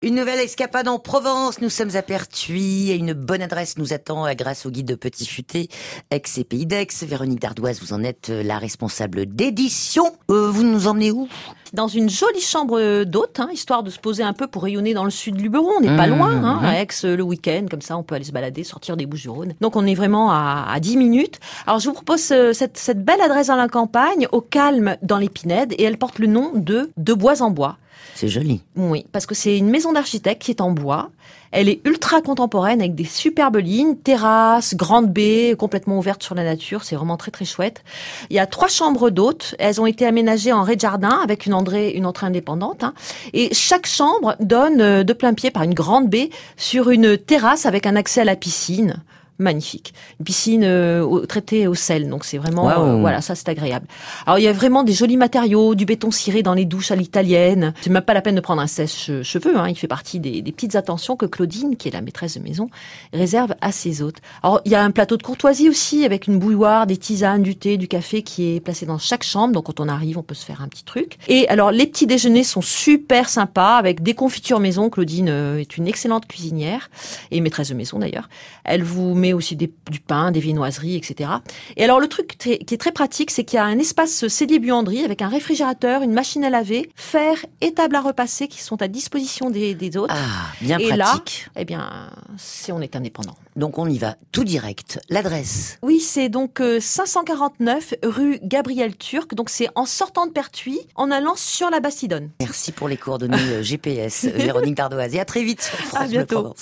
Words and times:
Une 0.00 0.14
nouvelle 0.14 0.38
escapade 0.38 0.86
en 0.86 1.00
Provence. 1.00 1.60
Nous 1.60 1.70
sommes 1.70 1.96
à 1.96 2.02
Pertuis 2.02 2.92
et 2.92 2.94
une 2.94 3.14
bonne 3.14 3.42
adresse 3.42 3.78
nous 3.78 3.92
attend 3.92 4.32
grâce 4.34 4.64
au 4.64 4.70
guide 4.70 4.86
de 4.86 4.94
Petit 4.94 5.26
Futé, 5.26 5.68
ex 6.12 6.38
et 6.38 6.44
Pays 6.44 6.66
d'Aix. 6.66 6.86
Véronique 7.02 7.40
Dardoise, 7.40 7.80
vous 7.80 7.92
en 7.92 8.04
êtes 8.04 8.28
la 8.28 8.58
responsable 8.58 9.26
d'édition. 9.26 10.04
Euh, 10.30 10.52
vous 10.52 10.62
nous 10.62 10.86
emmenez 10.86 11.10
où? 11.10 11.26
Dans 11.72 11.88
une 11.88 12.08
jolie 12.08 12.40
chambre 12.40 13.02
d'hôte, 13.02 13.40
hein, 13.40 13.48
histoire 13.52 13.82
de 13.82 13.90
se 13.90 13.98
poser 13.98 14.22
un 14.22 14.34
peu 14.34 14.46
pour 14.46 14.62
rayonner 14.62 14.94
dans 14.94 15.02
le 15.02 15.10
sud 15.10 15.34
du 15.34 15.42
Luberon. 15.42 15.72
On 15.78 15.80
n'est 15.80 15.96
pas 15.96 16.06
Mmh, 16.06 16.16
loin, 16.16 16.30
hein, 16.44 16.60
mmh. 16.62 16.64
à 16.64 16.80
Aix 16.80 17.16
le 17.16 17.22
week-end, 17.24 17.66
comme 17.68 17.82
ça 17.82 17.98
on 17.98 18.04
peut 18.04 18.14
aller 18.14 18.24
se 18.24 18.30
balader, 18.30 18.62
sortir 18.62 18.96
des 18.96 19.04
Bouches-du-Rhône. 19.04 19.54
Donc 19.60 19.74
on 19.74 19.84
est 19.84 19.96
vraiment 19.96 20.30
à, 20.30 20.64
à 20.72 20.78
10 20.78 20.96
minutes. 20.96 21.40
Alors 21.66 21.80
je 21.80 21.88
vous 21.88 21.94
propose 21.94 22.30
euh, 22.30 22.52
cette, 22.52 22.78
cette 22.78 23.04
belle 23.04 23.20
adresse 23.20 23.48
dans 23.48 23.56
la 23.56 23.68
campagne, 23.68 24.28
au 24.30 24.42
calme 24.42 24.96
dans 25.02 25.18
l'épinède, 25.18 25.74
et 25.76 25.82
elle 25.82 25.98
porte 25.98 26.20
le 26.20 26.28
nom 26.28 26.52
de 26.54 26.92
De 26.96 27.14
Bois 27.14 27.42
en 27.42 27.50
Bois. 27.50 27.78
C'est 28.14 28.28
joli. 28.28 28.62
Oui, 28.76 29.06
parce 29.12 29.26
que 29.26 29.34
c'est 29.34 29.56
une 29.56 29.70
maison 29.70 29.92
d'architecte 29.92 30.42
qui 30.42 30.50
est 30.50 30.60
en 30.60 30.70
bois. 30.70 31.10
Elle 31.50 31.68
est 31.68 31.80
ultra 31.86 32.20
contemporaine 32.20 32.80
avec 32.80 32.94
des 32.94 33.04
superbes 33.04 33.56
lignes, 33.56 33.96
terrasses, 33.96 34.74
grande 34.74 35.10
baie, 35.10 35.54
complètement 35.58 35.98
ouverte 35.98 36.22
sur 36.22 36.34
la 36.34 36.44
nature. 36.44 36.84
C'est 36.84 36.96
vraiment 36.96 37.16
très 37.16 37.30
très 37.30 37.44
chouette. 37.44 37.82
Il 38.28 38.36
y 38.36 38.38
a 38.38 38.46
trois 38.46 38.68
chambres 38.68 39.08
d'hôtes. 39.08 39.54
Elles 39.58 39.80
ont 39.80 39.86
été 39.86 40.04
aménagées 40.04 40.52
en 40.52 40.62
rez-de-jardin 40.62 41.20
avec 41.22 41.46
une 41.46 41.54
entrée, 41.54 41.90
une 41.92 42.04
entrée 42.06 42.26
indépendante. 42.26 42.84
hein. 42.84 42.92
Et 43.32 43.54
chaque 43.54 43.86
chambre 43.86 44.36
donne 44.40 44.80
euh, 44.80 45.04
de 45.04 45.12
plein 45.12 45.32
pied 45.32 45.50
par 45.50 45.62
une 45.62 45.74
grande 45.74 46.08
baie 46.08 46.28
sur 46.56 46.90
une 46.90 47.16
terrasse 47.16 47.64
avec 47.64 47.86
un 47.86 47.96
accès 47.96 48.20
à 48.20 48.24
la 48.24 48.36
piscine. 48.36 49.02
Magnifique. 49.38 49.94
Une 50.18 50.24
piscine 50.24 50.64
euh, 50.64 51.00
au- 51.02 51.24
traitée 51.24 51.68
au 51.68 51.74
sel, 51.74 52.08
donc 52.08 52.24
c'est 52.24 52.38
vraiment 52.38 52.68
euh, 52.70 52.96
voilà, 53.00 53.20
ça 53.20 53.36
c'est 53.36 53.48
agréable. 53.48 53.86
Alors 54.26 54.38
il 54.40 54.42
y 54.42 54.48
a 54.48 54.52
vraiment 54.52 54.82
des 54.82 54.92
jolis 54.92 55.16
matériaux, 55.16 55.76
du 55.76 55.84
béton 55.84 56.10
ciré 56.10 56.42
dans 56.42 56.54
les 56.54 56.64
douches 56.64 56.90
à 56.90 56.96
l'italienne. 56.96 57.72
C'est 57.80 57.90
même 57.90 58.02
pas 58.02 58.14
la 58.14 58.20
peine 58.22 58.34
de 58.34 58.40
prendre 58.40 58.60
un 58.60 58.66
sèche-cheveux, 58.66 59.56
hein. 59.56 59.68
il 59.68 59.76
fait 59.76 59.86
partie 59.86 60.18
des, 60.18 60.42
des 60.42 60.50
petites 60.52 60.74
attentions 60.74 61.14
que 61.16 61.24
Claudine, 61.26 61.76
qui 61.76 61.86
est 61.86 61.92
la 61.92 62.00
maîtresse 62.00 62.36
de 62.36 62.42
maison, 62.42 62.68
réserve 63.12 63.54
à 63.60 63.70
ses 63.70 64.02
hôtes. 64.02 64.16
Alors 64.42 64.60
il 64.64 64.72
y 64.72 64.74
a 64.74 64.82
un 64.82 64.90
plateau 64.90 65.16
de 65.16 65.22
courtoisie 65.22 65.68
aussi 65.68 66.04
avec 66.04 66.26
une 66.26 66.40
bouilloire, 66.40 66.86
des 66.88 66.96
tisanes, 66.96 67.42
du 67.44 67.54
thé, 67.54 67.76
du 67.76 67.86
café 67.86 68.22
qui 68.22 68.56
est 68.56 68.60
placé 68.60 68.86
dans 68.86 68.98
chaque 68.98 69.22
chambre. 69.22 69.54
Donc 69.54 69.66
quand 69.66 69.78
on 69.78 69.88
arrive, 69.88 70.18
on 70.18 70.24
peut 70.24 70.34
se 70.34 70.44
faire 70.44 70.62
un 70.62 70.68
petit 70.68 70.84
truc. 70.84 71.16
Et 71.28 71.48
alors 71.48 71.70
les 71.70 71.86
petits 71.86 72.08
déjeuners 72.08 72.42
sont 72.42 72.60
super 72.60 73.28
sympas 73.28 73.76
avec 73.76 74.02
des 74.02 74.14
confitures 74.14 74.58
maison. 74.58 74.90
Claudine 74.90 75.28
euh, 75.28 75.58
est 75.60 75.76
une 75.76 75.86
excellente 75.86 76.26
cuisinière 76.26 76.90
et 77.30 77.40
maîtresse 77.40 77.68
de 77.68 77.74
maison 77.74 78.00
d'ailleurs. 78.00 78.28
Elle 78.64 78.82
vous 78.82 79.14
met 79.14 79.27
aussi 79.32 79.56
des- 79.56 79.72
du 79.90 80.00
pain, 80.00 80.30
des 80.30 80.40
viennoiseries, 80.40 80.96
etc. 80.96 81.30
Et 81.76 81.84
alors 81.84 82.00
le 82.00 82.08
truc 82.08 82.36
qui 82.38 82.52
est 82.52 82.80
très 82.80 82.92
pratique, 82.92 83.30
c'est 83.30 83.44
qu'il 83.44 83.56
y 83.56 83.60
a 83.60 83.64
un 83.64 83.78
espace 83.78 84.26
cellier-buanderie 84.28 85.04
avec 85.04 85.22
un 85.22 85.28
réfrigérateur, 85.28 86.02
une 86.02 86.12
machine 86.12 86.44
à 86.44 86.50
laver, 86.50 86.90
fer 86.94 87.34
et 87.60 87.72
table 87.72 87.96
à 87.96 88.00
repasser 88.00 88.48
qui 88.48 88.62
sont 88.62 88.80
à 88.82 88.88
disposition 88.88 89.50
des, 89.50 89.74
des 89.74 89.96
hôtes. 89.96 90.10
Ah, 90.12 90.16
bien 90.60 90.78
et 90.78 90.94
là, 90.96 91.06
pratique. 91.06 91.48
eh 91.56 91.64
bien, 91.64 92.10
c'est 92.36 92.72
on 92.72 92.80
est 92.80 92.96
indépendant. 92.96 93.34
Donc 93.56 93.78
on 93.78 93.88
y 93.88 93.98
va 93.98 94.16
tout 94.32 94.44
direct. 94.44 95.00
L'adresse. 95.08 95.78
Oui, 95.82 96.00
c'est 96.00 96.28
donc 96.28 96.60
euh, 96.60 96.78
549 96.80 97.94
rue 98.04 98.38
Gabriel 98.42 98.96
Turc. 98.96 99.34
Donc 99.34 99.50
c'est 99.50 99.68
en 99.74 99.84
sortant 99.86 100.26
de 100.26 100.32
Pertuis, 100.32 100.80
en 100.94 101.10
allant 101.10 101.34
sur 101.36 101.70
la 101.70 101.80
Bastidonne. 101.80 102.30
Merci 102.40 102.72
pour 102.72 102.88
les 102.88 102.96
coordonnées 102.96 103.36
euh, 103.50 103.62
GPS, 103.62 104.24
Véronique 104.26 104.74
Dardoise. 104.76 105.14
Et 105.14 105.20
à 105.20 105.24
très 105.24 105.42
vite 105.42 105.62
sur 105.62 105.78
France 105.78 106.08
Bleu 106.08 106.18
bientôt. 106.24 106.54